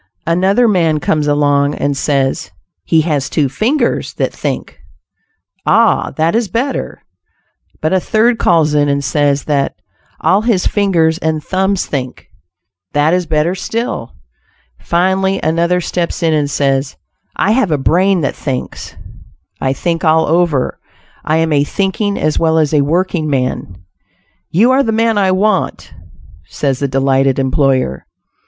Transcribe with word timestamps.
Another 0.25 0.67
man 0.67 0.99
comes 0.99 1.27
along, 1.27 1.75
and 1.75 1.95
says 1.95 2.49
"he 2.85 3.01
has 3.01 3.29
two 3.29 3.47
fingers 3.47 4.15
that 4.15 4.33
think." 4.33 4.79
"Ah! 5.63 6.09
that 6.17 6.33
is 6.33 6.47
better." 6.47 7.03
But 7.81 7.93
a 7.93 7.99
third 7.99 8.39
calls 8.39 8.73
in 8.73 8.89
and 8.89 9.03
says 9.03 9.43
that 9.43 9.75
"all 10.19 10.41
his 10.41 10.65
fingers 10.65 11.19
and 11.19 11.43
thumbs 11.43 11.85
think." 11.85 12.29
That 12.93 13.13
is 13.13 13.27
better 13.27 13.53
still. 13.53 14.15
Finally 14.79 15.39
another 15.43 15.79
steps 15.79 16.23
in 16.23 16.33
and 16.33 16.49
says, 16.49 16.97
"I 17.35 17.51
have 17.51 17.69
a 17.69 17.77
brain 17.77 18.21
that 18.21 18.35
thinks; 18.35 18.95
I 19.61 19.71
think 19.71 20.03
all 20.03 20.25
over; 20.25 20.79
I 21.23 21.37
am 21.37 21.53
a 21.53 21.63
thinking 21.63 22.17
as 22.17 22.39
well 22.39 22.57
as 22.57 22.73
a 22.73 22.81
working 22.81 23.29
man!" 23.29 23.77
"You 24.49 24.71
are 24.71 24.81
the 24.81 24.91
man 24.91 25.19
I 25.19 25.31
want," 25.31 25.93
says 26.47 26.79
the 26.79 26.87
delighted 26.87 27.37
employer. 27.37 28.07